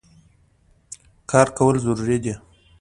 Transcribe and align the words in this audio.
کار 1.31 1.47
کول 1.57 1.75
ضروري 1.85 2.17
دی. 2.23 2.33